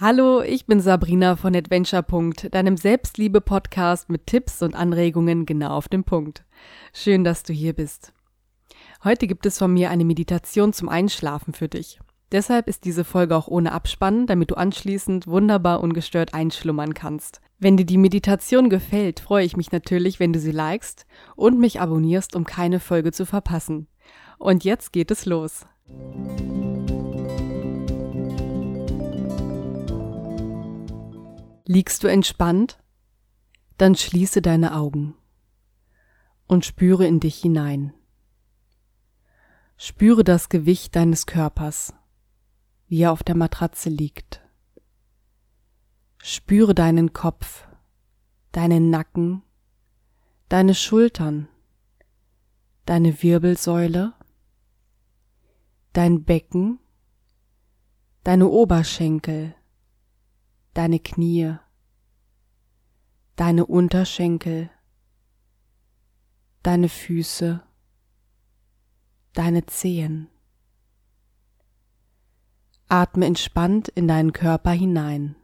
[0.00, 2.02] Hallo, ich bin Sabrina von Adventure.
[2.50, 6.42] deinem Selbstliebe-Podcast mit Tipps und Anregungen genau auf den Punkt.
[6.94, 8.14] Schön, dass du hier bist.
[9.04, 12.00] Heute gibt es von mir eine Meditation zum Einschlafen für dich.
[12.32, 17.42] Deshalb ist diese Folge auch ohne Abspann, damit du anschließend wunderbar ungestört einschlummern kannst.
[17.58, 21.04] Wenn dir die Meditation gefällt, freue ich mich natürlich, wenn du sie likest
[21.36, 23.86] und mich abonnierst, um keine Folge zu verpassen.
[24.38, 25.66] Und jetzt geht es los.
[31.72, 32.80] Liegst du entspannt?
[33.78, 35.14] Dann schließe deine Augen
[36.48, 37.94] und spüre in dich hinein.
[39.76, 41.94] Spüre das Gewicht deines Körpers,
[42.88, 44.40] wie er auf der Matratze liegt.
[46.18, 47.68] Spüre deinen Kopf,
[48.50, 49.44] deinen Nacken,
[50.48, 51.46] deine Schultern,
[52.84, 54.14] deine Wirbelsäule,
[55.92, 56.80] dein Becken,
[58.24, 59.54] deine Oberschenkel,
[60.74, 61.56] deine Knie,
[63.40, 64.68] deine Unterschenkel,
[66.62, 67.62] deine Füße,
[69.32, 70.28] deine Zehen.
[72.86, 75.36] Atme entspannt in deinen Körper hinein.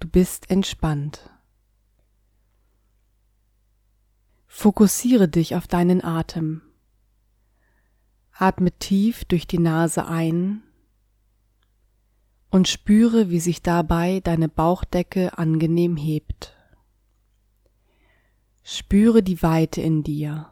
[0.00, 1.30] Du bist entspannt.
[4.48, 6.62] Fokussiere dich auf deinen Atem.
[8.32, 10.64] Atme tief durch die Nase ein
[12.50, 16.54] und spüre, wie sich dabei deine Bauchdecke angenehm hebt.
[18.62, 20.50] Spüre die Weite in dir.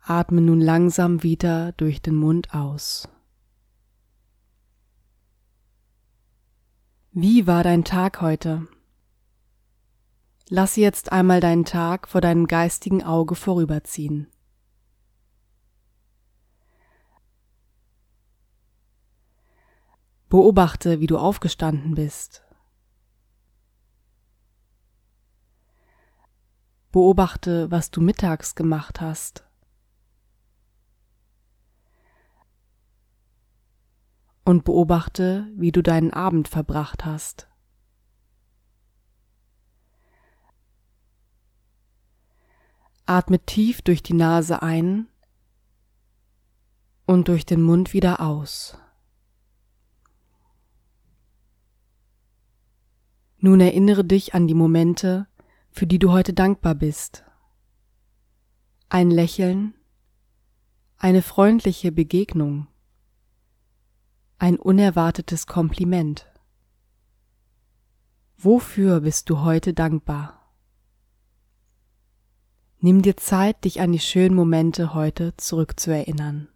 [0.00, 3.08] Atme nun langsam wieder durch den Mund aus.
[7.12, 8.66] Wie war dein Tag heute?
[10.48, 14.26] Lass jetzt einmal deinen Tag vor deinem geistigen Auge vorüberziehen.
[20.34, 22.42] Beobachte, wie du aufgestanden bist.
[26.90, 29.48] Beobachte, was du mittags gemacht hast.
[34.44, 37.48] Und beobachte, wie du deinen Abend verbracht hast.
[43.06, 45.06] Atme tief durch die Nase ein
[47.06, 48.76] und durch den Mund wieder aus.
[53.44, 55.26] Nun erinnere dich an die Momente,
[55.70, 57.24] für die du heute dankbar bist.
[58.88, 59.74] Ein Lächeln,
[60.96, 62.68] eine freundliche Begegnung,
[64.38, 66.26] ein unerwartetes Kompliment.
[68.38, 70.50] Wofür bist du heute dankbar?
[72.78, 76.48] Nimm dir Zeit, dich an die schönen Momente heute zurückzuerinnern.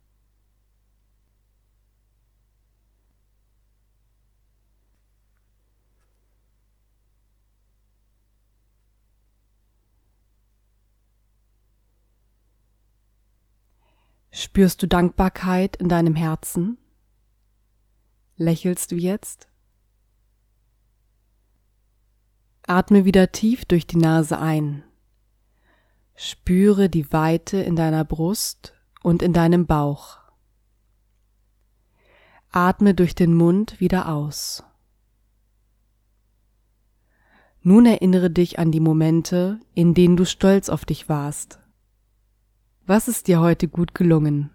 [14.40, 16.78] Spürst du Dankbarkeit in deinem Herzen?
[18.36, 19.48] Lächelst du jetzt?
[22.64, 24.84] Atme wieder tief durch die Nase ein.
[26.14, 30.18] Spüre die Weite in deiner Brust und in deinem Bauch.
[32.52, 34.62] Atme durch den Mund wieder aus.
[37.62, 41.58] Nun erinnere dich an die Momente, in denen du stolz auf dich warst.
[42.88, 44.48] Was ist dir heute gut gelungen?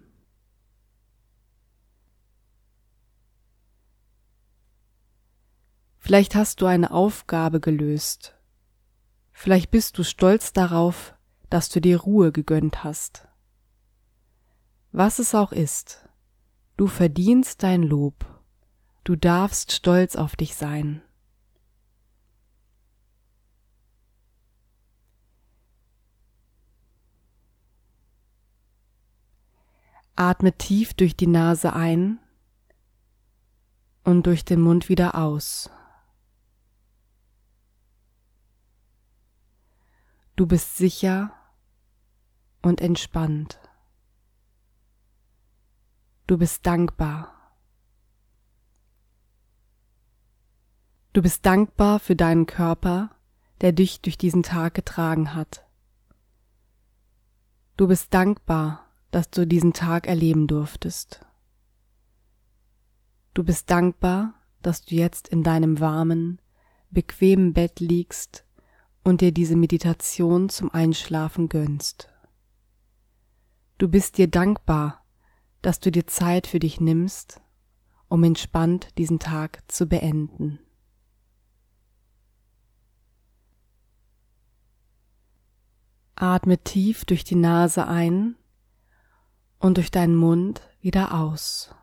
[5.98, 8.34] Vielleicht hast du eine Aufgabe gelöst.
[9.30, 11.14] Vielleicht bist du stolz darauf,
[11.48, 13.28] dass du dir Ruhe gegönnt hast.
[14.90, 16.08] Was es auch ist,
[16.76, 18.26] du verdienst dein Lob.
[19.04, 21.03] Du darfst stolz auf dich sein.
[30.16, 32.20] Atme tief durch die Nase ein
[34.04, 35.70] und durch den Mund wieder aus.
[40.36, 41.32] Du bist sicher
[42.62, 43.60] und entspannt.
[46.26, 47.32] Du bist dankbar.
[51.12, 53.10] Du bist dankbar für deinen Körper,
[53.60, 55.64] der dich durch diesen Tag getragen hat.
[57.76, 58.83] Du bist dankbar
[59.14, 61.24] dass du diesen Tag erleben durftest.
[63.32, 66.40] Du bist dankbar, dass du jetzt in deinem warmen,
[66.90, 68.44] bequemen Bett liegst
[69.04, 72.08] und dir diese Meditation zum Einschlafen gönnst.
[73.78, 75.04] Du bist dir dankbar,
[75.62, 77.40] dass du dir Zeit für dich nimmst,
[78.08, 80.58] um entspannt diesen Tag zu beenden.
[86.16, 88.34] Atme tief durch die Nase ein
[89.64, 91.74] und durch deinen Mund wieder aus.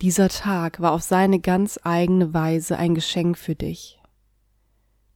[0.00, 4.00] Dieser Tag war auf seine ganz eigene Weise ein Geschenk für dich.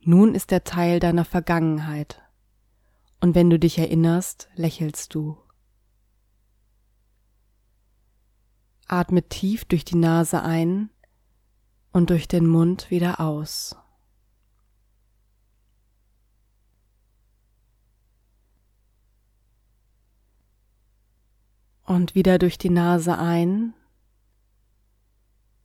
[0.01, 2.21] Nun ist er Teil deiner Vergangenheit,
[3.21, 5.39] und wenn du dich erinnerst, lächelst du.
[8.89, 10.91] Atme tief durch die Nase ein
[11.93, 13.77] und durch den Mund wieder aus.
[21.89, 23.73] Und wieder durch die Nase ein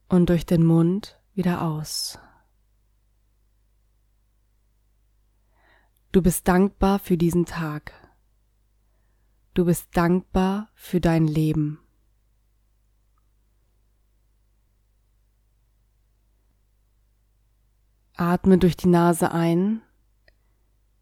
[0.07, 2.17] und durch den Mund wieder aus.
[6.13, 7.91] Du bist dankbar für diesen Tag.
[9.53, 11.79] Du bist dankbar für dein Leben.
[18.15, 19.81] Atme durch die Nase ein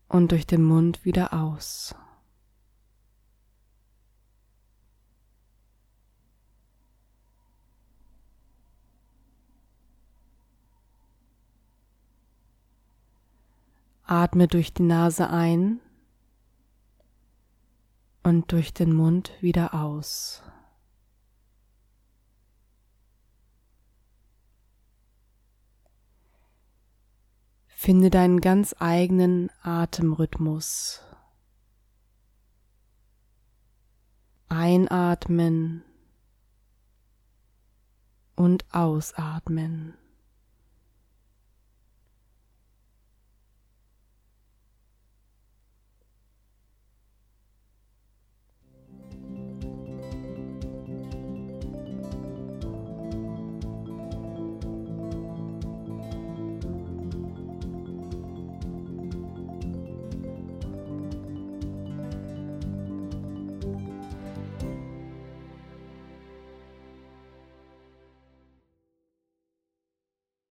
[0.08, 1.94] und durch den Mund wieder aus.
[14.12, 15.80] Atme durch die Nase ein
[18.24, 20.44] und durch den Mund wieder aus.
[27.68, 31.02] Finde deinen ganz eigenen Atemrhythmus.
[34.50, 35.86] Einatmen
[38.36, 40.01] und ausatmen.